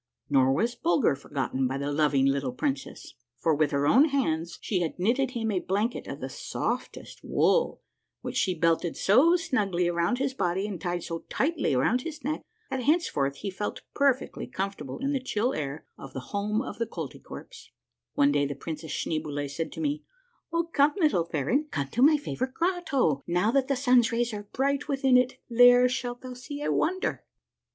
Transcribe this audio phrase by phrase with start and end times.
[0.31, 4.79] Nor was Bulger forgotten by the loving little Princess, for with her own hands she
[4.81, 7.83] had knitted him a blanket of the soft est wool,
[8.21, 12.41] which she belted so snugly around his body and tied so tightly around his neck
[12.71, 16.79] that henceforth he felt per fectly comfortable in the chill air of the home of
[16.79, 17.69] the Kolty kwerps.
[18.15, 20.01] One day the Princess Schneeboule said to me^,
[20.51, 24.47] —"Oh, come, little baron, come to my favorite grotto, now that the sun's rays are
[24.51, 27.23] bright within it; there shalt thou see a wonder."